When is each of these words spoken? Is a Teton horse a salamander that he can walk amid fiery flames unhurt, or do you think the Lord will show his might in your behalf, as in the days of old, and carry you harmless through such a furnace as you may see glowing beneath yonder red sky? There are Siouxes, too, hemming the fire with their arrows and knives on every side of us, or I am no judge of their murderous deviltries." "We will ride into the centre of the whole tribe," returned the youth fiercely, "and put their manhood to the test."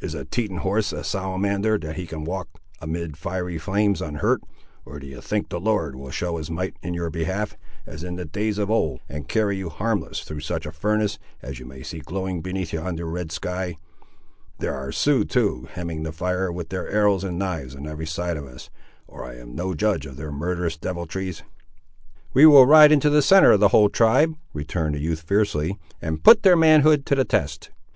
Is 0.00 0.12
a 0.12 0.24
Teton 0.24 0.56
horse 0.56 0.92
a 0.92 1.04
salamander 1.04 1.78
that 1.78 1.94
he 1.94 2.04
can 2.04 2.24
walk 2.24 2.48
amid 2.80 3.16
fiery 3.16 3.58
flames 3.58 4.02
unhurt, 4.02 4.40
or 4.84 4.98
do 4.98 5.06
you 5.06 5.20
think 5.20 5.50
the 5.50 5.60
Lord 5.60 5.94
will 5.94 6.10
show 6.10 6.36
his 6.36 6.50
might 6.50 6.74
in 6.82 6.94
your 6.94 7.10
behalf, 7.10 7.56
as 7.86 8.02
in 8.02 8.16
the 8.16 8.24
days 8.24 8.58
of 8.58 8.72
old, 8.72 8.98
and 9.08 9.28
carry 9.28 9.56
you 9.56 9.68
harmless 9.68 10.24
through 10.24 10.40
such 10.40 10.66
a 10.66 10.72
furnace 10.72 11.20
as 11.42 11.60
you 11.60 11.64
may 11.66 11.84
see 11.84 12.00
glowing 12.00 12.42
beneath 12.42 12.72
yonder 12.72 13.06
red 13.06 13.30
sky? 13.30 13.76
There 14.58 14.74
are 14.74 14.90
Siouxes, 14.90 15.28
too, 15.28 15.68
hemming 15.72 16.02
the 16.02 16.10
fire 16.10 16.50
with 16.50 16.70
their 16.70 16.88
arrows 16.88 17.22
and 17.22 17.38
knives 17.38 17.76
on 17.76 17.86
every 17.86 18.04
side 18.04 18.36
of 18.36 18.46
us, 18.46 18.70
or 19.06 19.24
I 19.24 19.36
am 19.36 19.54
no 19.54 19.74
judge 19.74 20.06
of 20.06 20.16
their 20.16 20.32
murderous 20.32 20.76
deviltries." 20.76 21.44
"We 22.34 22.46
will 22.46 22.66
ride 22.66 22.90
into 22.90 23.10
the 23.10 23.22
centre 23.22 23.52
of 23.52 23.60
the 23.60 23.68
whole 23.68 23.90
tribe," 23.90 24.34
returned 24.52 24.96
the 24.96 25.00
youth 25.00 25.20
fiercely, 25.20 25.78
"and 26.02 26.24
put 26.24 26.42
their 26.42 26.56
manhood 26.56 27.06
to 27.06 27.14
the 27.14 27.24
test." 27.24 27.70